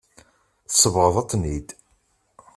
[0.69, 1.69] Tsebɣeḍ-ten-id.